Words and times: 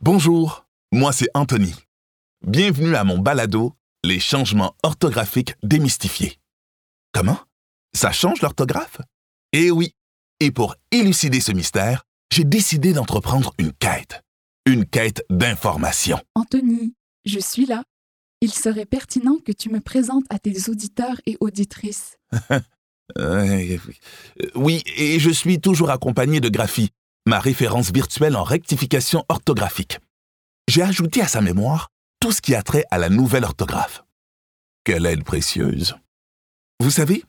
Bonjour, 0.00 0.64
moi 0.92 1.12
c'est 1.12 1.28
Anthony. 1.34 1.74
Bienvenue 2.46 2.94
à 2.94 3.02
mon 3.02 3.18
balado 3.18 3.74
Les 4.04 4.20
changements 4.20 4.76
orthographiques 4.84 5.56
démystifiés. 5.64 6.38
Comment? 7.12 7.40
Ça 7.92 8.12
change 8.12 8.40
l'orthographe? 8.40 9.00
Eh 9.52 9.72
oui, 9.72 9.96
et 10.38 10.52
pour 10.52 10.76
élucider 10.92 11.40
ce 11.40 11.50
mystère, 11.50 12.04
j'ai 12.32 12.44
décidé 12.44 12.92
d'entreprendre 12.92 13.52
une 13.58 13.72
quête. 13.72 14.22
Une 14.66 14.86
quête 14.86 15.24
d'information. 15.30 16.20
Anthony, 16.36 16.94
je 17.24 17.40
suis 17.40 17.66
là. 17.66 17.82
Il 18.40 18.52
serait 18.52 18.86
pertinent 18.86 19.38
que 19.44 19.50
tu 19.50 19.68
me 19.68 19.80
présentes 19.80 20.26
à 20.30 20.38
tes 20.38 20.70
auditeurs 20.70 21.20
et 21.26 21.36
auditrices. 21.40 22.16
Euh, 23.16 23.78
oui, 24.54 24.82
et 24.98 25.18
je 25.18 25.30
suis 25.30 25.58
toujours 25.62 25.88
accompagné 25.88 26.40
de 26.40 26.50
Graphie, 26.50 26.90
ma 27.28 27.38
référence 27.38 27.92
virtuelle 27.92 28.36
en 28.36 28.42
rectification 28.42 29.22
orthographique. 29.28 29.98
J'ai 30.66 30.82
ajouté 30.82 31.20
à 31.20 31.28
sa 31.28 31.42
mémoire 31.42 31.90
tout 32.20 32.32
ce 32.32 32.40
qui 32.40 32.54
a 32.54 32.62
trait 32.62 32.84
à 32.90 32.96
la 32.96 33.10
nouvelle 33.10 33.44
orthographe. 33.44 34.02
Quelle 34.82 35.04
aide 35.04 35.24
précieuse. 35.24 35.94
Vous 36.80 36.90
savez, 36.90 37.22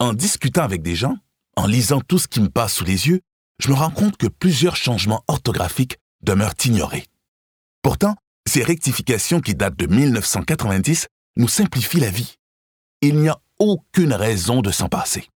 en 0.00 0.12
discutant 0.12 0.64
avec 0.64 0.82
des 0.82 0.96
gens, 0.96 1.16
en 1.56 1.66
lisant 1.66 2.00
tout 2.00 2.18
ce 2.18 2.26
qui 2.26 2.40
me 2.40 2.48
passe 2.48 2.74
sous 2.74 2.84
les 2.84 3.06
yeux, 3.06 3.20
je 3.60 3.68
me 3.68 3.74
rends 3.74 3.92
compte 3.92 4.16
que 4.16 4.26
plusieurs 4.26 4.74
changements 4.74 5.22
orthographiques 5.28 5.98
demeurent 6.22 6.54
ignorés. 6.64 7.06
Pourtant, 7.80 8.16
ces 8.48 8.64
rectifications 8.64 9.40
qui 9.40 9.54
datent 9.54 9.78
de 9.78 9.86
1990 9.86 11.06
nous 11.36 11.48
simplifient 11.48 12.00
la 12.00 12.10
vie. 12.10 12.34
Il 13.02 13.20
n'y 13.20 13.28
a 13.28 13.38
aucune 13.60 14.14
raison 14.14 14.62
de 14.62 14.72
s'en 14.72 14.88
passer. 14.88 15.28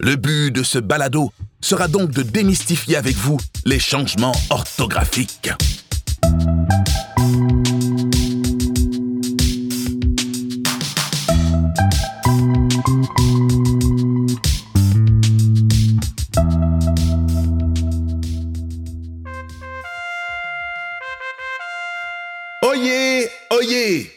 Le 0.00 0.16
but 0.16 0.50
de 0.50 0.64
ce 0.64 0.78
balado 0.80 1.32
sera 1.60 1.86
donc 1.86 2.10
de 2.10 2.22
démystifier 2.22 2.96
avec 2.96 3.14
vous 3.14 3.38
les 3.64 3.78
changements 3.78 4.34
orthographiques. 4.50 5.50
Oyez, 22.62 23.28
oyez, 23.52 24.10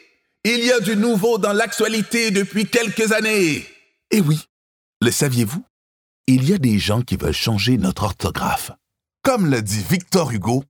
il 0.44 0.66
y 0.66 0.72
a 0.72 0.80
du 0.80 0.98
nouveau 0.98 1.38
dans 1.38 1.54
l'actualité 1.54 2.32
depuis 2.32 2.66
quelques 2.66 3.12
années. 3.12 3.64
Et 4.10 4.22
oui, 4.22 4.40
le 5.02 5.12
saviez-vous? 5.12 5.64
Il 6.30 6.50
y 6.50 6.54
a 6.54 6.58
des 6.58 6.78
gens 6.78 7.02
qui 7.02 7.16
veulent 7.16 7.32
changer 7.32 7.78
notre 7.78 8.04
orthographe. 8.04 8.72
Comme 9.24 9.50
l'a 9.50 9.62
dit 9.62 9.82
Victor 9.90 10.30
Hugo, 10.34 10.62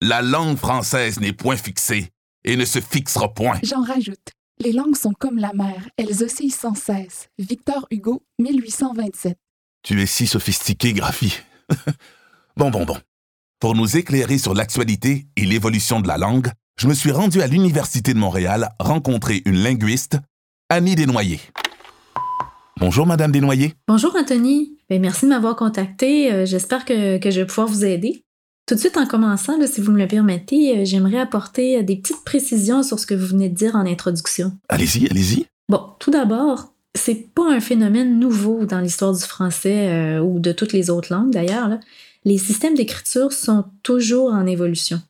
la 0.00 0.22
langue 0.22 0.56
française 0.56 1.20
n'est 1.20 1.32
point 1.32 1.56
fixée 1.56 2.08
et 2.44 2.56
ne 2.56 2.64
se 2.64 2.80
fixera 2.80 3.32
point. 3.32 3.60
J'en 3.62 3.84
rajoute. 3.84 4.32
Les 4.58 4.72
langues 4.72 4.96
sont 4.96 5.12
comme 5.12 5.38
la 5.38 5.52
mer, 5.52 5.88
elles 5.96 6.24
oscillent 6.24 6.50
sans 6.50 6.74
cesse. 6.74 7.28
Victor 7.38 7.86
Hugo, 7.92 8.24
1827. 8.40 9.38
Tu 9.84 10.02
es 10.02 10.06
si 10.06 10.26
sophistiqué, 10.26 10.92
Graphie. 10.92 11.38
bon, 12.56 12.70
bon, 12.72 12.84
bon. 12.84 12.98
Pour 13.60 13.76
nous 13.76 13.96
éclairer 13.96 14.38
sur 14.38 14.52
l'actualité 14.52 15.28
et 15.36 15.44
l'évolution 15.44 16.00
de 16.00 16.08
la 16.08 16.18
langue, 16.18 16.50
je 16.76 16.88
me 16.88 16.94
suis 16.94 17.12
rendu 17.12 17.40
à 17.40 17.46
l'Université 17.46 18.14
de 18.14 18.18
Montréal 18.18 18.70
rencontrer 18.80 19.42
une 19.44 19.62
linguiste, 19.62 20.18
Annie 20.68 20.96
Desnoyers. 20.96 21.40
Bonjour, 22.82 23.06
Madame 23.06 23.30
Desnoyers. 23.30 23.74
Bonjour, 23.86 24.16
Anthony. 24.16 24.76
Ben, 24.90 25.00
merci 25.00 25.26
de 25.26 25.30
m'avoir 25.30 25.54
contacté. 25.54 26.32
Euh, 26.32 26.46
J'espère 26.46 26.84
que, 26.84 27.18
que 27.18 27.30
je 27.30 27.38
vais 27.38 27.46
pouvoir 27.46 27.68
vous 27.68 27.84
aider. 27.84 28.24
Tout 28.66 28.74
de 28.74 28.80
suite, 28.80 28.96
en 28.96 29.06
commençant, 29.06 29.56
là, 29.56 29.68
si 29.68 29.80
vous 29.80 29.92
me 29.92 30.00
le 30.00 30.08
permettez, 30.08 30.80
euh, 30.80 30.84
j'aimerais 30.84 31.20
apporter 31.20 31.78
euh, 31.78 31.84
des 31.84 31.94
petites 31.94 32.24
précisions 32.24 32.82
sur 32.82 32.98
ce 32.98 33.06
que 33.06 33.14
vous 33.14 33.26
venez 33.26 33.48
de 33.48 33.54
dire 33.54 33.76
en 33.76 33.86
introduction. 33.86 34.50
Allez-y, 34.68 35.06
allez-y. 35.08 35.46
Bon, 35.68 35.90
tout 36.00 36.10
d'abord, 36.10 36.72
c'est 36.96 37.32
pas 37.32 37.48
un 37.52 37.60
phénomène 37.60 38.18
nouveau 38.18 38.66
dans 38.66 38.80
l'histoire 38.80 39.12
du 39.12 39.22
français 39.22 39.88
euh, 39.88 40.20
ou 40.20 40.40
de 40.40 40.50
toutes 40.50 40.72
les 40.72 40.90
autres 40.90 41.14
langues 41.14 41.30
d'ailleurs. 41.30 41.78
Les 42.24 42.36
systèmes 42.36 42.74
d'écriture 42.74 43.32
sont 43.32 43.64
toujours 43.84 44.32
en 44.32 44.44
évolution. 44.44 45.00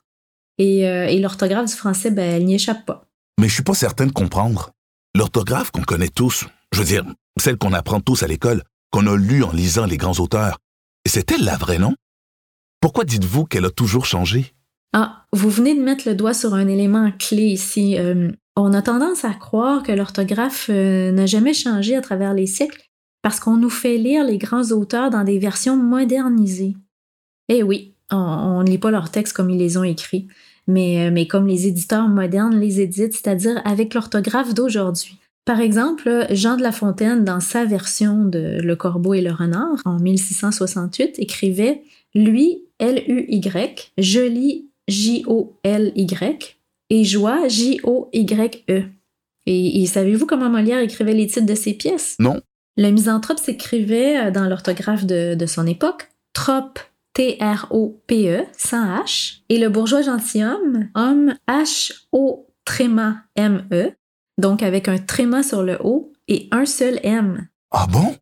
Et, 0.59 0.81
et 0.81 1.19
l'orthographe 1.19 1.71
du 1.71 1.75
français, 1.75 2.11
ben, 2.11 2.37
elle 2.37 2.45
n'y 2.45 2.55
échappe 2.55 2.85
pas. 2.85 3.07
Mais 3.41 3.49
je 3.49 3.55
suis 3.55 3.63
pas 3.63 3.73
certain 3.75 4.07
de 4.07 4.13
comprendre. 4.13 4.73
L'orthographe 5.17 5.71
qu'on 5.71 5.83
connaît 5.83 6.09
tous, 6.09 6.45
je 6.73 6.79
veux 6.79 6.85
dire, 6.85 7.05
celle 7.41 7.57
qu'on 7.57 7.73
apprend 7.73 8.01
tous 8.01 8.23
à 8.23 8.27
l'école, 8.27 8.63
qu'on 8.91 9.07
a 9.07 9.17
lue 9.17 9.43
en 9.45 9.53
lisant 9.53 9.87
les 9.87 9.97
grands 9.97 10.19
auteurs, 10.21 10.59
c'est-elle 11.07 11.45
la 11.45 11.57
vraie, 11.57 11.79
non? 11.79 11.95
Pourquoi 12.81 13.05
dites-vous 13.05 13.45
qu'elle 13.45 13.65
a 13.65 13.71
toujours 13.71 14.07
changé? 14.07 14.55
Ah, 14.93 15.25
vous 15.33 15.49
venez 15.51 15.75
de 15.75 15.83
mettre 15.83 16.09
le 16.09 16.15
doigt 16.15 16.35
sur 16.35 16.53
un 16.55 16.69
élément 16.69 17.11
clé 17.13 17.45
ici. 17.45 17.97
Euh, 17.97 18.31
on 18.57 18.75
a 18.75 18.83
tendance 18.83 19.25
à 19.25 19.33
croire 19.33 19.83
que 19.83 19.93
l'orthographe 19.93 20.67
euh, 20.69 21.11
n'a 21.13 21.27
jamais 21.27 21.55
changé 21.55 21.97
à 21.97 22.03
travers 22.03 22.35
les 22.35 22.47
siècles 22.47 22.83
parce 23.23 23.41
qu'on 23.41 23.57
nous 23.57 23.71
fait 23.71 23.97
lire 23.97 24.25
les 24.25 24.37
grands 24.37 24.71
auteurs 24.73 25.09
dans 25.11 25.25
des 25.25 25.39
versions 25.39 25.77
modernisées. 25.77 26.77
Eh 27.49 27.63
oui, 27.63 27.95
on- 28.11 28.17
on 28.17 28.63
ne 28.63 28.69
lit 28.69 28.79
pas 28.79 28.91
leurs 28.91 29.11
textes 29.11 29.33
comme 29.35 29.49
ils 29.49 29.59
les 29.59 29.79
ont 29.79 29.85
écrits, 29.85 30.29
mais, 30.67 31.07
euh, 31.07 31.11
mais 31.11 31.27
comme 31.27 31.47
les 31.47 31.67
éditeurs 31.67 32.09
modernes 32.09 32.59
les 32.59 32.81
éditent, 32.81 33.15
c'est-à-dire 33.15 33.63
avec 33.65 33.95
l'orthographe 33.95 34.53
d'aujourd'hui. 34.53 35.19
Par 35.45 35.61
exemple, 35.61 36.27
Jean 36.31 36.57
de 36.57 36.63
La 36.63 36.71
Fontaine, 36.71 37.25
dans 37.25 37.41
sa 37.41 37.65
version 37.65 38.25
de 38.25 38.59
Le 38.63 38.77
Corbeau 38.77 39.15
et 39.15 39.21
le 39.21 39.33
Renard, 39.33 39.77
en 39.85 39.99
1668, 39.99 41.19
écrivait 41.19 41.83
Lui, 42.15 42.63
L-U-Y, 42.79 43.93
je 43.99 44.21
lis 44.21 44.69
J-O-L-Y, 44.87 46.57
et 46.91 47.05
joie, 47.05 47.49
J-O-Y-E. 47.49 48.85
Et, 49.47 49.83
et 49.83 49.87
savez-vous 49.87 50.27
comment 50.27 50.49
Molière 50.49 50.79
écrivait 50.79 51.15
les 51.15 51.27
titres 51.27 51.47
de 51.47 51.55
ses 51.55 51.75
pièces? 51.75 52.17
Non. 52.21 52.41
Le 52.77 52.91
misanthrope 52.91 53.39
s'écrivait 53.39 54.27
euh, 54.27 54.31
dans 54.31 54.47
l'orthographe 54.47 55.05
de, 55.05 55.35
de 55.35 55.47
son 55.47 55.67
époque, 55.67 56.09
trope, 56.33 56.79
T-R-O-P-E, 57.15 58.45
sans 58.57 58.87
H, 59.03 59.41
et 59.49 59.59
le 59.59 59.69
bourgeois 59.69 60.03
gentilhomme, 60.03 60.89
homme, 60.95 61.35
H-O, 61.49 62.47
tréma, 62.65 63.25
M-E, 63.35 63.93
donc 64.43 64.63
avec 64.63 64.89
un 64.89 64.99
tréma 64.99 65.43
sur 65.43 65.63
le 65.63 65.79
O 65.83 66.13
et 66.29 66.49
un 66.51 66.67
seul 66.67 67.01
M. 67.03 67.49
Ah 67.71 67.87
bon? 67.91 68.15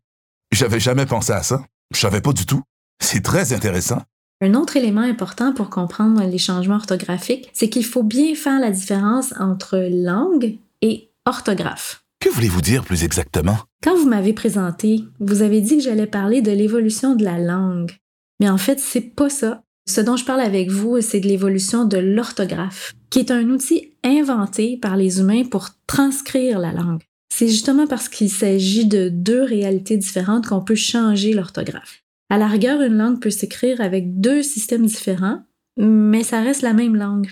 J'avais 0.53 0.79
jamais 0.79 1.05
pensé 1.05 1.33
à 1.33 1.43
ça. 1.43 1.65
Je 1.93 1.99
savais 1.99 2.21
pas 2.21 2.31
du 2.31 2.45
tout. 2.45 2.61
C'est 3.01 3.23
très 3.23 3.51
intéressant. 3.51 4.01
Un 4.39 4.53
autre 4.53 4.77
élément 4.77 5.01
important 5.01 5.53
pour 5.53 5.69
comprendre 5.69 6.23
les 6.23 6.37
changements 6.37 6.75
orthographiques, 6.75 7.49
c'est 7.53 7.69
qu'il 7.69 7.85
faut 7.85 8.03
bien 8.03 8.33
faire 8.35 8.59
la 8.59 8.71
différence 8.71 9.33
entre 9.39 9.77
langue 9.89 10.57
et 10.81 11.11
orthographe. 11.25 12.03
Que 12.19 12.29
voulez-vous 12.29 12.61
dire 12.61 12.83
plus 12.83 13.03
exactement? 13.03 13.57
Quand 13.83 13.97
vous 13.97 14.07
m'avez 14.07 14.33
présenté, 14.33 15.03
vous 15.19 15.41
avez 15.41 15.59
dit 15.61 15.77
que 15.77 15.83
j'allais 15.83 16.07
parler 16.07 16.41
de 16.41 16.51
l'évolution 16.51 17.15
de 17.15 17.23
la 17.23 17.39
langue. 17.39 17.91
Mais 18.39 18.49
en 18.49 18.57
fait, 18.57 18.79
c'est 18.79 19.01
pas 19.01 19.29
ça. 19.29 19.63
Ce 19.87 20.01
dont 20.01 20.15
je 20.15 20.25
parle 20.25 20.41
avec 20.41 20.69
vous, 20.69 21.01
c'est 21.01 21.19
de 21.19 21.27
l'évolution 21.27 21.85
de 21.85 21.97
l'orthographe, 21.97 22.93
qui 23.09 23.19
est 23.19 23.31
un 23.31 23.49
outil 23.49 23.93
inventé 24.03 24.77
par 24.77 24.95
les 24.95 25.19
humains 25.19 25.43
pour 25.43 25.69
transcrire 25.87 26.59
la 26.59 26.71
langue. 26.71 27.01
C'est 27.33 27.47
justement 27.47 27.87
parce 27.87 28.09
qu'il 28.09 28.29
s'agit 28.29 28.85
de 28.85 29.09
deux 29.09 29.43
réalités 29.43 29.97
différentes 29.97 30.47
qu'on 30.47 30.61
peut 30.61 30.75
changer 30.75 31.33
l'orthographe. 31.33 32.03
À 32.29 32.37
la 32.37 32.47
rigueur, 32.47 32.81
une 32.81 32.97
langue 32.97 33.19
peut 33.19 33.29
s'écrire 33.29 33.81
avec 33.81 34.19
deux 34.19 34.43
systèmes 34.43 34.85
différents, 34.85 35.41
mais 35.77 36.23
ça 36.23 36.41
reste 36.41 36.61
la 36.61 36.73
même 36.73 36.95
langue. 36.95 37.29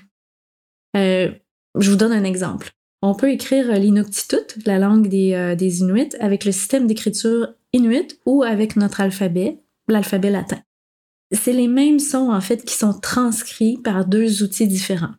Euh, 0.97 1.31
je 1.77 1.89
vous 1.89 1.97
donne 1.97 2.11
un 2.11 2.23
exemple. 2.23 2.71
On 3.01 3.15
peut 3.15 3.31
écrire 3.31 3.71
l'Inuktitut, 3.73 4.61
la 4.65 4.79
langue 4.79 5.07
des, 5.07 5.33
euh, 5.33 5.55
des 5.55 5.81
Inuits, 5.81 6.15
avec 6.19 6.43
le 6.43 6.51
système 6.51 6.87
d'écriture 6.87 7.53
Inuit 7.71 8.19
ou 8.25 8.43
avec 8.43 8.75
notre 8.75 8.99
alphabet, 9.01 9.59
l'alphabet 9.87 10.31
latin. 10.31 10.59
C'est 11.31 11.53
les 11.53 11.67
mêmes 11.67 11.99
sons, 11.99 12.31
en 12.31 12.41
fait, 12.41 12.65
qui 12.65 12.75
sont 12.75 12.93
transcrits 12.93 13.77
par 13.77 14.05
deux 14.05 14.43
outils 14.43 14.67
différents. 14.67 15.13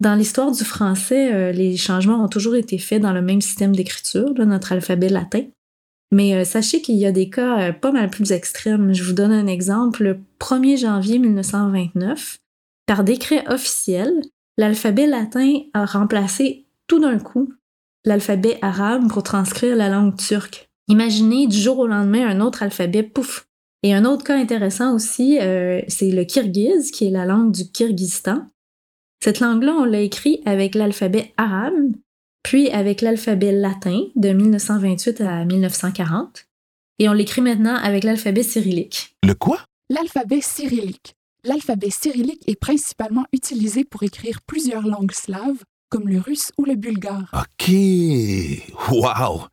Dans 0.00 0.14
l'histoire 0.14 0.50
du 0.50 0.64
français, 0.64 1.32
euh, 1.32 1.52
les 1.52 1.76
changements 1.76 2.24
ont 2.24 2.28
toujours 2.28 2.56
été 2.56 2.78
faits 2.78 3.02
dans 3.02 3.12
le 3.12 3.22
même 3.22 3.40
système 3.40 3.76
d'écriture, 3.76 4.32
notre 4.34 4.72
alphabet 4.72 5.08
latin. 5.08 5.44
Mais 6.10 6.34
euh, 6.34 6.44
sachez 6.44 6.82
qu'il 6.82 6.96
y 6.96 7.06
a 7.06 7.12
des 7.12 7.30
cas 7.30 7.60
euh, 7.60 7.72
pas 7.72 7.92
mal 7.92 8.10
plus 8.10 8.32
extrêmes. 8.32 8.92
Je 8.92 9.04
vous 9.04 9.12
donne 9.12 9.32
un 9.32 9.46
exemple. 9.46 10.02
Le 10.02 10.18
1er 10.40 10.78
janvier 10.78 11.18
1929, 11.18 12.38
par 12.86 13.04
décret 13.04 13.44
officiel, 13.48 14.12
l'alphabet 14.58 15.06
latin 15.06 15.60
a 15.72 15.84
remplacé 15.84 16.66
tout 16.88 16.98
d'un 16.98 17.18
coup 17.18 17.52
l'alphabet 18.04 18.58
arabe 18.62 19.08
pour 19.08 19.22
transcrire 19.22 19.76
la 19.76 19.88
langue 19.88 20.16
turque. 20.16 20.68
Imaginez 20.88 21.46
du 21.46 21.56
jour 21.56 21.78
au 21.78 21.86
lendemain 21.86 22.26
un 22.26 22.40
autre 22.40 22.62
alphabet, 22.62 23.02
pouf. 23.02 23.46
Et 23.82 23.92
un 23.94 24.04
autre 24.04 24.24
cas 24.24 24.36
intéressant 24.36 24.94
aussi, 24.94 25.38
euh, 25.40 25.80
c'est 25.88 26.10
le 26.10 26.24
kirghiz, 26.24 26.90
qui 26.92 27.06
est 27.06 27.10
la 27.10 27.24
langue 27.24 27.52
du 27.52 27.70
Kyrgyzstan. 27.70 28.46
Cette 29.22 29.40
langue-là, 29.40 29.74
on 29.74 29.84
l'a 29.84 30.00
écrit 30.00 30.40
avec 30.44 30.74
l'alphabet 30.74 31.32
arabe, 31.36 31.92
puis 32.42 32.70
avec 32.70 33.00
l'alphabet 33.00 33.52
latin 33.52 34.04
de 34.14 34.32
1928 34.32 35.20
à 35.22 35.44
1940, 35.44 36.46
et 36.98 37.08
on 37.08 37.12
l'écrit 37.12 37.40
maintenant 37.40 37.74
avec 37.74 38.04
l'alphabet 38.04 38.42
cyrillique. 38.44 39.16
Le 39.24 39.34
quoi? 39.34 39.60
L'alphabet 39.90 40.40
cyrillique. 40.40 41.14
L'alphabet 41.44 41.90
cyrillique 41.90 42.42
est 42.46 42.58
principalement 42.58 43.24
utilisé 43.32 43.84
pour 43.84 44.04
écrire 44.04 44.40
plusieurs 44.46 44.86
langues 44.86 45.12
slaves, 45.12 45.64
comme 45.88 46.08
le 46.08 46.20
russe 46.20 46.52
ou 46.56 46.64
le 46.64 46.76
bulgare. 46.76 47.32
OK. 47.34 47.72
Wow. 48.90 49.46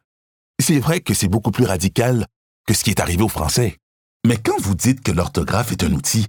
C'est 0.62 0.80
vrai 0.80 1.02
que 1.02 1.16
c'est 1.16 1.28
beaucoup 1.28 1.52
plus 1.52 1.66
radical 1.66 2.28
que 2.68 2.76
ce 2.76 2.84
qui 2.84 2.92
est 2.92 3.00
arrivé 3.00 3.24
au 3.24 3.28
français. 3.28 3.78
Mais 4.26 4.38
quand 4.38 4.60
vous 4.60 4.76
dites 4.76 5.02
que 5.02 5.12
l'orthographe 5.12 5.72
est 5.72 5.84
un 5.84 5.94
outil, 5.94 6.28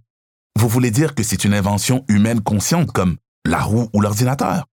vous 0.56 0.68
voulez 0.68 0.90
dire 0.90 1.14
que 1.14 1.22
c'est 1.22 1.44
une 1.44 1.54
invention 1.54 2.04
humaine 2.08 2.40
consciente 2.40 2.92
comme 2.92 3.16
la 3.46 3.60
roue 3.60 3.88
ou 3.92 4.00
l'ordinateur? 4.00 4.66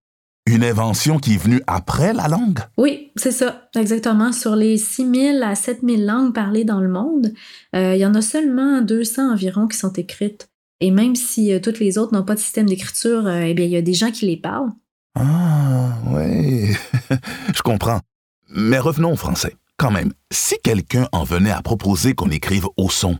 Une 0.46 0.64
invention 0.64 1.18
qui 1.18 1.34
est 1.34 1.42
venue 1.42 1.62
après 1.66 2.14
la 2.14 2.28
langue? 2.28 2.60
Oui, 2.78 3.10
c'est 3.16 3.32
ça, 3.32 3.68
exactement. 3.74 4.32
Sur 4.32 4.56
les 4.56 4.78
6000 4.78 5.42
à 5.42 5.54
7000 5.54 6.06
langues 6.06 6.32
parlées 6.32 6.64
dans 6.64 6.80
le 6.80 6.88
monde, 6.88 7.34
euh, 7.74 7.94
il 7.94 8.00
y 8.00 8.06
en 8.06 8.14
a 8.14 8.22
seulement 8.22 8.80
200 8.80 9.32
environ 9.32 9.66
qui 9.66 9.76
sont 9.76 9.92
écrites. 9.92 10.48
Et 10.80 10.90
même 10.90 11.16
si 11.16 11.52
euh, 11.52 11.60
toutes 11.60 11.80
les 11.80 11.98
autres 11.98 12.14
n'ont 12.14 12.24
pas 12.24 12.34
de 12.34 12.40
système 12.40 12.66
d'écriture, 12.66 13.26
euh, 13.26 13.42
eh 13.42 13.54
bien, 13.54 13.66
il 13.66 13.72
y 13.72 13.76
a 13.76 13.82
des 13.82 13.94
gens 13.94 14.10
qui 14.10 14.26
les 14.26 14.36
parlent. 14.36 14.70
Ah, 15.16 15.98
oui, 16.06 16.74
je 17.54 17.62
comprends. 17.62 18.00
Mais 18.48 18.78
revenons 18.78 19.12
au 19.12 19.16
français. 19.16 19.54
Quand 19.80 19.92
même, 19.92 20.12
si 20.32 20.56
quelqu'un 20.64 21.06
en 21.12 21.22
venait 21.22 21.52
à 21.52 21.62
proposer 21.62 22.12
qu'on 22.12 22.30
écrive 22.30 22.66
au 22.76 22.90
son, 22.90 23.16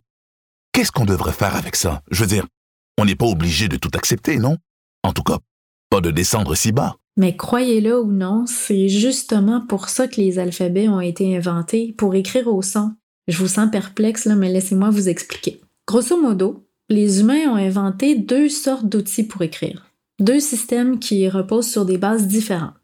qu'est-ce 0.73 0.91
qu'on 0.91 1.05
devrait 1.05 1.33
faire 1.33 1.55
avec 1.55 1.77
ça? 1.77 2.03
Je 2.11 2.23
veux 2.23 2.27
dire, 2.27 2.49
on 2.99 3.05
n'est 3.05 3.15
pas 3.15 3.27
obligé 3.27 3.69
de 3.69 3.77
tout 3.77 3.93
accepter, 3.95 4.39
non? 4.39 4.57
En 5.05 5.13
tout 5.13 5.23
cas, 5.23 5.39
pas 5.89 6.01
de 6.01 6.11
descendre 6.11 6.57
si 6.57 6.73
bas. 6.73 6.97
Mais 7.17 7.37
croyez-le 7.37 8.03
ou 8.03 8.11
non, 8.11 8.45
c'est 8.49 8.89
justement 8.89 9.61
pour 9.61 9.89
ça 9.89 10.09
que 10.09 10.21
les 10.21 10.41
alphabets 10.41 10.89
ont 10.89 11.01
été 11.01 11.37
inventés, 11.37 11.95
pour 11.97 12.17
écrire 12.17 12.49
au 12.49 12.61
son. 12.61 12.93
Je 13.29 13.39
vous 13.39 13.47
sens 13.47 13.71
perplexe, 13.71 14.25
là, 14.25 14.35
mais 14.35 14.49
laissez-moi 14.49 14.91
vous 14.91 15.09
expliquer. 15.09 15.61
Grosso 15.87 16.21
modo, 16.21 16.67
les 16.89 17.21
humains 17.21 17.53
ont 17.53 17.55
inventé 17.55 18.17
deux 18.17 18.49
sortes 18.49 18.89
d'outils 18.89 19.23
pour 19.23 19.43
écrire. 19.43 19.87
Deux 20.19 20.41
systèmes 20.41 20.99
qui 20.99 21.29
reposent 21.29 21.71
sur 21.71 21.85
des 21.85 21.99
bases 21.99 22.27
différentes. 22.27 22.75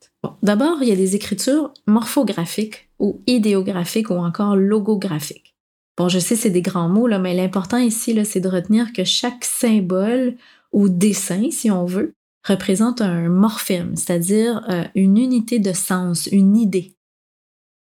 D'abord, 0.42 0.78
il 0.80 0.88
y 0.88 0.92
a 0.92 0.96
des 0.96 1.16
écritures 1.16 1.72
morphographiques 1.86 2.88
ou 3.04 3.22
idéographiques 3.26 4.08
ou 4.08 4.14
encore 4.14 4.56
logographiques. 4.56 5.54
Bon, 5.98 6.08
je 6.08 6.18
sais, 6.18 6.36
c'est 6.36 6.50
des 6.50 6.62
grands 6.62 6.88
mots, 6.88 7.06
là, 7.06 7.18
mais 7.18 7.34
l'important 7.34 7.76
ici, 7.76 8.18
c'est 8.24 8.40
de 8.40 8.48
retenir 8.48 8.92
que 8.94 9.04
chaque 9.04 9.44
symbole 9.44 10.36
ou 10.72 10.88
dessin, 10.88 11.50
si 11.50 11.70
on 11.70 11.84
veut, 11.84 12.14
représente 12.48 13.02
un 13.02 13.28
morphème, 13.28 13.94
c'est-à-dire 13.94 14.64
euh, 14.70 14.84
une 14.94 15.18
unité 15.18 15.58
de 15.58 15.72
sens, 15.72 16.28
une 16.32 16.56
idée. 16.56 16.96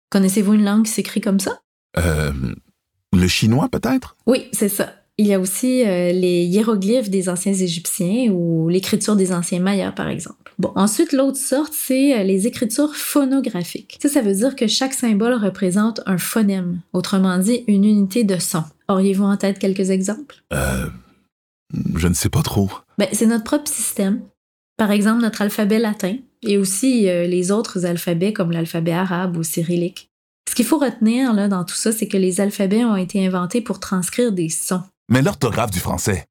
Connaissez-vous 0.10 0.54
une 0.54 0.64
langue 0.64 0.86
qui 0.86 0.92
s'écrit 0.92 1.22
comme 1.22 1.40
ça? 1.40 1.60
Euh, 1.98 2.32
le 3.14 3.28
chinois, 3.28 3.68
peut-être? 3.70 4.16
Oui, 4.26 4.48
c'est 4.54 4.70
ça. 4.70 4.96
Il 5.20 5.28
y 5.28 5.34
a 5.34 5.40
aussi 5.42 5.84
euh, 5.86 6.14
les 6.14 6.46
hiéroglyphes 6.46 7.10
des 7.10 7.28
anciens 7.28 7.52
Égyptiens 7.52 8.32
ou 8.32 8.70
l'écriture 8.70 9.18
des 9.18 9.34
anciens 9.34 9.60
Mayas, 9.60 9.92
par 9.92 10.08
exemple. 10.08 10.54
Bon, 10.60 10.72
ensuite, 10.78 11.12
l'autre 11.12 11.38
sorte, 11.38 11.74
c'est 11.74 12.24
les 12.24 12.48
écritures 12.48 12.96
phonographiques. 12.96 14.00
Ça, 14.02 14.08
ça 14.08 14.22
veut 14.22 14.34
dire 14.34 14.56
que 14.56 14.68
chaque 14.68 14.94
symbole 14.94 15.34
représente 15.34 16.00
un 16.06 16.18
phonème, 16.18 16.80
autrement 16.94 17.38
dit, 17.38 17.66
une 17.68 17.84
unité 17.84 18.24
de 18.24 18.40
son. 18.40 18.64
Auriez-vous 18.88 19.26
en 19.26 19.36
tête 19.36 19.60
quelques 19.60 19.90
exemples? 19.90 20.38
Euh, 20.54 20.88
je 21.96 22.08
ne 22.08 22.14
sais 22.14 22.30
pas 22.30 22.42
trop. 22.42 22.70
Ben, 22.98 23.10
c'est 23.12 23.26
notre 23.26 23.44
propre 23.44 23.70
système. 23.70 24.22
Par 24.78 24.90
exemple, 24.90 25.22
notre 25.22 25.42
alphabet 25.42 25.80
latin 25.80 26.16
et 26.44 26.58
aussi 26.58 27.10
euh, 27.10 27.28
les 27.28 27.52
autres 27.52 27.86
alphabets 27.86 28.32
comme 28.32 28.54
l'alphabet 28.54 28.94
arabe 28.94 29.36
ou 29.36 29.44
cyrillique. 29.44 30.10
Ce 30.50 30.56
qu'il 30.56 30.66
faut 30.66 30.80
retenir 30.80 31.34
là, 31.34 31.50
dans 31.50 31.66
tout 31.66 31.76
ça, 31.76 31.92
c'est 31.92 32.08
que 32.08 32.16
les 32.16 32.40
alphabets 32.40 32.86
ont 32.86 32.96
été 32.96 33.28
inventés 33.28 33.60
pour 33.60 33.82
transcrire 33.82 34.32
des 34.32 34.48
sons. 34.48 34.84
Mais 35.10 35.24
l'orthographe 35.24 35.72
du 35.72 35.80
français, 35.80 36.26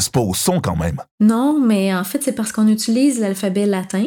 c'est 0.00 0.12
pas 0.12 0.20
au 0.20 0.34
son 0.34 0.60
quand 0.60 0.76
même. 0.76 1.00
Non, 1.20 1.60
mais 1.60 1.94
en 1.94 2.04
fait, 2.04 2.22
c'est 2.22 2.34
parce 2.34 2.50
qu'on 2.50 2.68
utilise 2.68 3.20
l'alphabet 3.20 3.66
latin 3.66 4.06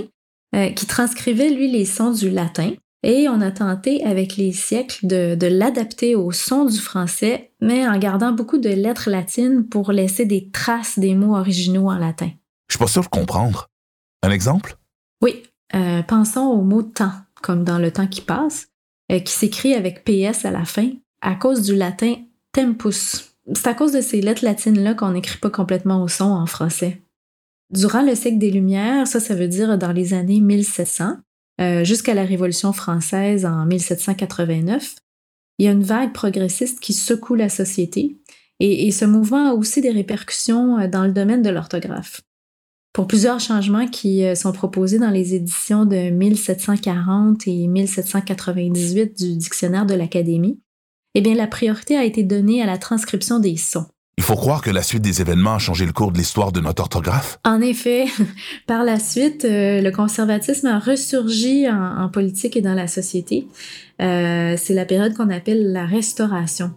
euh, 0.54 0.70
qui 0.72 0.86
transcrivait, 0.86 1.50
lui, 1.50 1.72
les 1.72 1.86
sons 1.86 2.12
du 2.12 2.30
latin. 2.30 2.74
Et 3.04 3.30
on 3.30 3.40
a 3.42 3.52
tenté 3.52 4.04
avec 4.04 4.36
les 4.36 4.52
siècles 4.52 5.08
de, 5.08 5.36
de 5.36 5.48
l'adapter 5.48 6.16
au 6.16 6.32
son 6.32 6.66
du 6.66 6.80
français, 6.80 7.52
mais 7.62 7.88
en 7.88 7.98
gardant 7.98 8.34
beaucoup 8.34 8.58
de 8.58 8.70
lettres 8.70 9.10
latines 9.10 9.66
pour 9.66 9.92
laisser 9.92 10.26
des 10.26 10.50
traces 10.50 11.00
des 11.00 11.16
mots 11.16 11.38
originaux 11.38 11.90
en 11.90 11.98
latin. 11.98 12.30
Je 12.68 12.74
suis 12.76 12.80
pas 12.80 12.88
sûr 12.88 13.04
de 13.04 13.08
comprendre. 13.08 13.70
Un 14.24 14.32
exemple? 14.32 14.76
Oui. 15.22 15.44
Euh, 15.76 16.02
pensons 16.04 16.42
au 16.42 16.62
mot 16.62 16.82
temps, 16.82 17.14
comme 17.42 17.64
dans 17.64 17.78
le 17.78 17.92
temps 17.92 18.08
qui 18.08 18.22
passe, 18.22 18.68
euh, 19.12 19.20
qui 19.20 19.32
s'écrit 19.32 19.74
avec 19.74 20.04
PS 20.04 20.44
à 20.44 20.52
la 20.52 20.66
fin, 20.66 20.90
à 21.22 21.36
cause 21.36 21.62
du 21.62 21.76
latin 21.76 22.16
tempus. 22.52 23.37
C'est 23.54 23.68
à 23.68 23.74
cause 23.74 23.94
de 23.94 24.02
ces 24.02 24.22
lettres 24.22 24.44
latines-là 24.44 24.94
qu'on 24.94 25.12
n'écrit 25.12 25.40
pas 25.40 25.50
complètement 25.50 26.04
au 26.04 26.08
son 26.08 26.26
en 26.26 26.46
français. 26.46 27.02
Durant 27.72 28.02
le 28.02 28.16
siècle 28.16 28.38
des 28.38 28.52
Lumières, 28.52 29.08
ça, 29.08 29.20
ça 29.20 29.36
veut 29.36 29.48
dire 29.48 29.78
dans 29.78 29.92
les 29.92 30.14
années 30.14 30.40
1700, 30.40 31.18
euh, 31.60 31.84
jusqu'à 31.84 32.14
la 32.14 32.24
Révolution 32.24 32.74
française 32.74 33.46
en 33.46 33.66
1789, 33.66 34.96
il 35.60 35.66
y 35.66 35.70
a 35.70 35.72
une 35.72 35.84
vague 35.84 36.14
progressiste 36.14 36.80
qui 36.80 36.94
secoue 36.94 37.36
la 37.36 37.50
société 37.50 38.18
et, 38.60 38.88
et 38.88 38.92
ce 38.92 39.06
mouvement 39.06 39.50
a 39.50 39.54
aussi 39.54 39.82
des 39.82 39.92
répercussions 39.92 40.88
dans 40.88 41.06
le 41.06 41.12
domaine 41.12 41.42
de 41.42 41.50
l'orthographe 41.50 42.22
pour 42.98 43.06
plusieurs 43.06 43.40
changements 43.40 43.86
qui 43.86 44.26
euh, 44.26 44.34
sont 44.34 44.52
proposés 44.52 44.98
dans 44.98 45.12
les 45.12 45.36
éditions 45.36 45.86
de 45.86 46.10
1740 46.10 47.48
et 47.48 47.68
1798 47.68 49.16
du 49.16 49.36
dictionnaire 49.36 49.86
de 49.86 49.94
l'Académie, 49.94 50.60
eh 51.18 51.22
bien, 51.22 51.34
la 51.34 51.48
priorité 51.48 51.98
a 51.98 52.04
été 52.04 52.22
donnée 52.22 52.62
à 52.62 52.68
la 52.68 52.78
transcription 52.78 53.40
des 53.40 53.58
sons. 53.58 53.88
Il 54.20 54.24
faut 54.24 54.36
croire 54.36 54.62
que 54.62 54.70
la 54.70 54.84
suite 54.84 55.02
des 55.02 55.20
événements 55.20 55.56
a 55.56 55.58
changé 55.58 55.88
le 55.88 55.92
cours 55.92 56.12
de 56.12 56.18
l'histoire 56.20 56.52
de 56.52 56.60
notre 56.60 56.84
orthographe? 56.84 57.40
En 57.44 57.60
effet, 57.60 58.06
par 58.68 58.84
la 58.84 59.00
suite, 59.00 59.44
euh, 59.44 59.82
le 59.82 59.90
conservatisme 59.90 60.68
a 60.68 60.78
ressurgi 60.78 61.68
en, 61.68 62.08
politique 62.10 62.56
et 62.56 62.62
dans 62.62 62.76
la 62.76 62.86
société. 62.86 63.48
Euh, 64.00 64.54
c'est 64.60 64.76
la 64.76 64.86
période 64.86 65.16
qu'on 65.16 65.32
appelle 65.32 65.72
la 65.72 65.88
Restauration. 65.88 66.72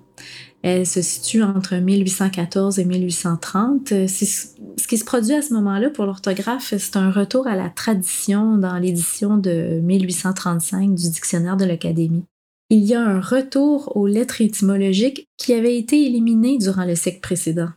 Elle 0.63 0.87
se 0.87 1.03
situe 1.03 1.43
entre 1.43 1.75
1814 1.75 2.79
et 2.79 2.87
1830. 2.87 3.89
Ce 3.89 4.87
qui 4.89 4.97
se 4.97 5.05
produit 5.05 5.35
à 5.35 5.43
ce 5.43 5.53
moment-là 5.53 5.91
pour 5.91 6.07
l'orthographe, 6.07 6.73
c'est 6.79 6.97
un 6.97 7.11
retour 7.11 7.47
à 7.47 7.57
la 7.57 7.69
tradition 7.69 8.57
dans 8.57 8.79
l'édition 8.79 9.37
de 9.37 9.81
1835 9.83 10.95
du 10.95 11.11
dictionnaire 11.11 11.59
de 11.59 11.67
l'Académie. 11.67 12.25
Il 12.72 12.84
y 12.84 12.94
a 12.94 13.02
un 13.02 13.20
retour 13.20 13.96
aux 13.96 14.06
lettres 14.06 14.40
étymologiques 14.40 15.28
qui 15.37 15.55
avaient 15.55 15.76
été 15.76 16.06
éliminées 16.06 16.56
durant 16.56 16.84
le 16.84 16.94
siècle 16.94 17.20
précédent. 17.20 17.70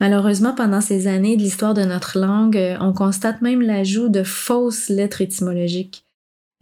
Malheureusement, 0.00 0.54
pendant 0.54 0.82
ces 0.82 1.06
années 1.06 1.38
de 1.38 1.42
l'histoire 1.42 1.72
de 1.72 1.84
notre 1.84 2.18
langue, 2.18 2.76
on 2.80 2.92
constate 2.92 3.40
même 3.40 3.62
l'ajout 3.62 4.10
de 4.10 4.22
fausses 4.22 4.90
lettres 4.90 5.22
étymologiques. 5.22 6.04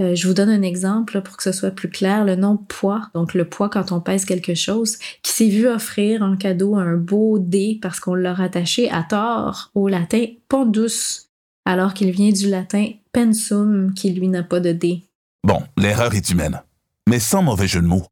Euh, 0.01 0.15
je 0.15 0.29
vous 0.29 0.35
donne 0.35 0.49
un 0.49 0.63
exemple 0.63 1.21
pour 1.23 1.37
que 1.37 1.43
ce 1.43 1.51
soit 1.51 1.73
plus 1.73 1.91
clair. 1.91 2.25
Le 2.25 2.37
nom 2.37 2.57
poids, 2.57 3.11
donc 3.15 3.35
le 3.35 3.45
poids 3.45 3.69
quand 3.69 3.91
on 3.91 4.01
pèse 4.01 4.25
quelque 4.25 4.55
chose, 4.55 4.97
qui 5.23 5.33
s'est 5.33 5.49
vu 5.49 5.67
offrir 5.67 6.23
en 6.23 6.37
cadeau 6.37 6.77
un 6.77 6.97
beau 6.97 7.41
dé 7.41 7.81
parce 7.83 7.99
qu'on 7.99 8.15
l'a 8.15 8.35
rattaché 8.35 8.91
à 8.91 9.03
tort 9.03 9.73
au 9.75 9.89
latin 9.89 10.25
pondus, 10.49 11.27
alors 11.65 11.95
qu'il 11.95 12.13
vient 12.13 12.31
du 12.31 12.49
latin 12.49 12.91
pensum 13.13 13.93
qui 13.95 14.13
lui 14.13 14.29
n'a 14.29 14.45
pas 14.45 14.61
de 14.61 14.71
dé. 14.71 15.03
Bon, 15.45 15.63
l'erreur 15.77 16.15
est 16.15 16.31
humaine. 16.31 16.61
Mais 17.09 17.21
sans 17.21 17.43
mauvais 17.43 17.67
jeu 17.67 17.81
de 17.81 17.87
mots, 17.87 18.07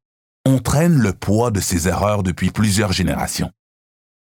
on 0.47 0.59
traîne 0.59 0.97
le 0.97 1.13
poids 1.13 1.51
de 1.51 1.61
ces 1.61 1.87
erreurs 1.87 2.23
depuis 2.23 2.51
plusieurs 2.51 2.93
générations. 2.93 3.51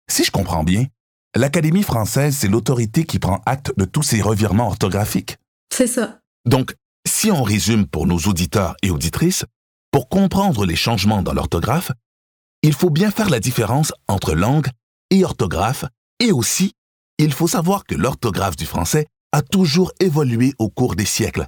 Si 0.09 0.23
je 0.23 0.31
comprends 0.31 0.63
bien, 0.63 0.87
l'Académie 1.35 1.83
française, 1.83 2.35
c'est 2.35 2.47
l'autorité 2.47 3.03
qui 3.03 3.19
prend 3.19 3.43
acte 3.45 3.73
de 3.77 3.85
tous 3.85 4.01
ces 4.01 4.23
revirements 4.23 4.65
orthographiques. 4.65 5.37
C'est 5.71 5.85
ça. 5.85 6.17
Donc, 6.45 6.73
si 7.07 7.29
on 7.29 7.43
résume 7.43 7.85
pour 7.85 8.07
nos 8.07 8.17
auditeurs 8.17 8.75
et 8.81 8.89
auditrices, 8.89 9.45
pour 9.91 10.09
comprendre 10.09 10.65
les 10.65 10.75
changements 10.75 11.21
dans 11.21 11.33
l'orthographe, 11.33 11.91
il 12.63 12.73
faut 12.73 12.89
bien 12.89 13.11
faire 13.11 13.29
la 13.29 13.39
différence 13.39 13.93
entre 14.07 14.33
langue 14.33 14.69
et 15.11 15.23
orthographe, 15.23 15.85
et 16.19 16.31
aussi, 16.31 16.73
il 17.19 17.31
faut 17.33 17.47
savoir 17.47 17.85
que 17.85 17.93
l'orthographe 17.93 18.55
du 18.55 18.65
français 18.65 19.05
a 19.31 19.43
toujours 19.43 19.91
évolué 19.99 20.55
au 20.57 20.69
cours 20.71 20.95
des 20.95 21.05
siècles, 21.05 21.45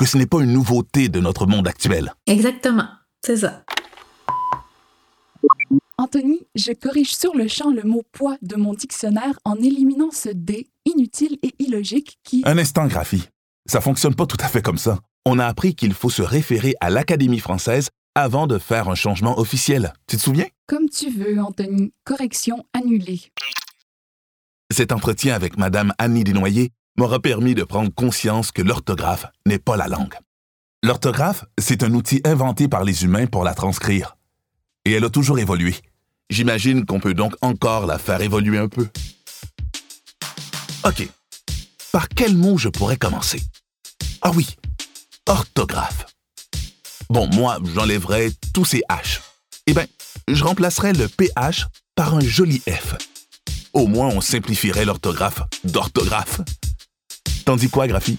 que 0.00 0.06
ce 0.06 0.16
n'est 0.16 0.24
pas 0.24 0.40
une 0.40 0.54
nouveauté 0.54 1.10
de 1.10 1.20
notre 1.20 1.44
monde 1.44 1.68
actuel. 1.68 2.14
Exactement, 2.26 2.88
c'est 3.22 3.36
ça. 3.36 3.64
Anthony, 5.98 6.40
je 6.54 6.72
corrige 6.72 7.14
sur 7.14 7.36
le 7.36 7.46
champ 7.48 7.70
le 7.70 7.82
mot 7.82 8.02
poids 8.10 8.38
de 8.40 8.56
mon 8.56 8.72
dictionnaire 8.72 9.38
en 9.44 9.56
éliminant 9.56 10.10
ce 10.10 10.30
D 10.30 10.70
inutile 10.86 11.36
et 11.42 11.54
illogique 11.58 12.18
qui... 12.24 12.40
Un 12.46 12.56
instant, 12.56 12.86
Graphie. 12.86 13.28
Ça 13.66 13.82
fonctionne 13.82 14.14
pas 14.14 14.24
tout 14.24 14.38
à 14.40 14.48
fait 14.48 14.62
comme 14.62 14.78
ça. 14.78 15.00
On 15.26 15.38
a 15.38 15.44
appris 15.44 15.74
qu'il 15.74 15.92
faut 15.92 16.08
se 16.08 16.22
référer 16.22 16.74
à 16.80 16.88
l'Académie 16.88 17.38
française 17.38 17.90
avant 18.14 18.46
de 18.46 18.56
faire 18.56 18.88
un 18.88 18.94
changement 18.94 19.38
officiel. 19.38 19.92
Tu 20.06 20.16
te 20.16 20.22
souviens? 20.22 20.46
Comme 20.66 20.88
tu 20.88 21.10
veux, 21.10 21.38
Anthony. 21.42 21.92
Correction 22.04 22.64
annulée. 22.72 23.20
Cet 24.72 24.92
entretien 24.92 25.34
avec 25.34 25.58
Madame 25.58 25.92
Annie 25.98 26.24
Desnoyers 26.24 26.70
m'aura 26.96 27.20
permis 27.20 27.54
de 27.54 27.64
prendre 27.64 27.92
conscience 27.94 28.52
que 28.52 28.62
l'orthographe 28.62 29.26
n'est 29.46 29.58
pas 29.58 29.76
la 29.76 29.88
langue. 29.88 30.14
L'orthographe, 30.82 31.44
c'est 31.58 31.82
un 31.82 31.92
outil 31.92 32.20
inventé 32.24 32.68
par 32.68 32.84
les 32.84 33.04
humains 33.04 33.26
pour 33.26 33.44
la 33.44 33.54
transcrire. 33.54 34.16
Et 34.84 34.92
elle 34.92 35.04
a 35.04 35.10
toujours 35.10 35.38
évolué. 35.38 35.74
J'imagine 36.30 36.86
qu'on 36.86 37.00
peut 37.00 37.14
donc 37.14 37.34
encore 37.42 37.86
la 37.86 37.98
faire 37.98 38.20
évoluer 38.22 38.58
un 38.58 38.68
peu. 38.68 38.88
OK. 40.84 41.08
Par 41.92 42.08
quel 42.08 42.36
mot 42.36 42.56
je 42.56 42.68
pourrais 42.68 42.96
commencer? 42.96 43.42
Ah 44.22 44.30
oui, 44.34 44.56
orthographe. 45.26 46.06
Bon, 47.10 47.28
moi, 47.34 47.58
j'enlèverais 47.74 48.30
tous 48.54 48.64
ces 48.64 48.82
H. 48.88 49.20
Eh 49.66 49.74
bien, 49.74 49.86
je 50.28 50.44
remplacerais 50.44 50.92
le 50.92 51.08
PH 51.08 51.66
par 51.94 52.14
un 52.14 52.20
joli 52.20 52.60
F. 52.60 52.94
Au 53.72 53.86
moins, 53.86 54.08
on 54.08 54.20
simplifierait 54.20 54.84
l'orthographe 54.84 55.42
d'orthographe. 55.64 56.40
T'en 57.44 57.56
dis 57.56 57.68
quoi, 57.68 57.86
Graphie? 57.86 58.18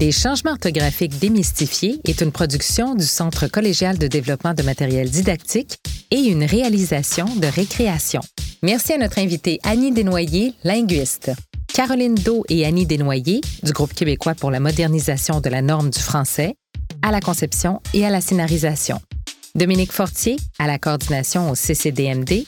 Les 0.00 0.12
changements 0.12 0.52
orthographiques 0.52 1.18
démystifiés 1.18 2.00
est 2.04 2.20
une 2.20 2.30
production 2.30 2.94
du 2.94 3.04
Centre 3.04 3.48
collégial 3.48 3.98
de 3.98 4.06
développement 4.06 4.54
de 4.54 4.62
matériel 4.62 5.10
didactique 5.10 5.78
et 6.12 6.20
une 6.20 6.44
réalisation 6.44 7.26
de 7.36 7.46
récréation. 7.46 8.20
Merci 8.62 8.92
à 8.92 8.98
notre 8.98 9.18
invitée 9.18 9.58
Annie 9.64 9.92
Desnoyers, 9.92 10.54
linguiste. 10.62 11.32
Caroline 11.78 12.16
Do 12.16 12.42
et 12.48 12.66
Annie 12.66 12.86
Desnoyers, 12.86 13.40
du 13.62 13.70
groupe 13.70 13.94
québécois 13.94 14.34
pour 14.34 14.50
la 14.50 14.58
modernisation 14.58 15.40
de 15.40 15.48
la 15.48 15.62
norme 15.62 15.90
du 15.90 16.00
français, 16.00 16.56
à 17.02 17.12
la 17.12 17.20
conception 17.20 17.80
et 17.94 18.04
à 18.04 18.10
la 18.10 18.20
scénarisation. 18.20 19.00
Dominique 19.54 19.92
Fortier, 19.92 20.38
à 20.58 20.66
la 20.66 20.80
coordination 20.80 21.52
au 21.52 21.54
CCDMD. 21.54 22.44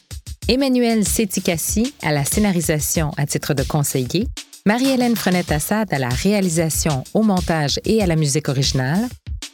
Emmanuel 0.48 1.06
Séticassi, 1.06 1.94
à 2.02 2.10
la 2.10 2.24
scénarisation 2.24 3.12
à 3.16 3.24
titre 3.24 3.54
de 3.54 3.62
conseiller. 3.62 4.26
Marie-Hélène 4.66 5.14
Frenette-Assad 5.14 5.94
à 5.94 6.00
la 6.00 6.08
réalisation, 6.08 7.04
au 7.14 7.22
montage 7.22 7.78
et 7.84 8.02
à 8.02 8.06
la 8.06 8.16
musique 8.16 8.48
originale, 8.48 9.06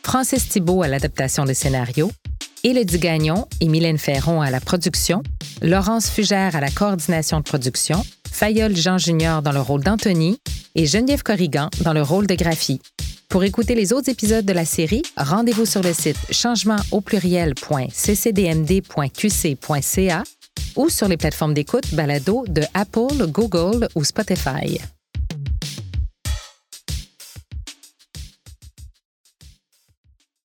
Francis 0.02 0.48
Thibault 0.48 0.84
à 0.84 0.88
l'adaptation 0.88 1.44
des 1.44 1.52
scénarios, 1.52 2.10
Élodie 2.64 2.98
Gagnon 2.98 3.46
et 3.60 3.68
Mylène 3.68 3.98
Ferron 3.98 4.40
à 4.40 4.50
la 4.50 4.60
production, 4.60 5.22
Laurence 5.60 6.08
Fugère 6.08 6.56
à 6.56 6.60
la 6.60 6.70
coordination 6.70 7.38
de 7.38 7.44
production, 7.44 8.02
Fayol 8.36 8.76
Jean 8.76 8.98
Junior 8.98 9.40
dans 9.40 9.52
le 9.52 9.62
rôle 9.62 9.82
d'Anthony 9.82 10.38
et 10.74 10.84
Geneviève 10.84 11.22
Corrigan 11.22 11.70
dans 11.80 11.94
le 11.94 12.02
rôle 12.02 12.26
de 12.26 12.34
Graphie. 12.34 12.82
Pour 13.30 13.44
écouter 13.44 13.74
les 13.74 13.94
autres 13.94 14.10
épisodes 14.10 14.44
de 14.44 14.52
la 14.52 14.66
série, 14.66 15.00
rendez-vous 15.16 15.64
sur 15.64 15.82
le 15.82 15.94
site 15.94 16.18
changement 16.30 16.76
au 16.92 17.00
ou 20.76 20.90
sur 20.90 21.08
les 21.08 21.16
plateformes 21.16 21.54
d'écoute 21.54 21.94
balado 21.94 22.44
de 22.46 22.60
Apple, 22.74 23.26
Google 23.26 23.88
ou 23.94 24.04
Spotify. 24.04 24.80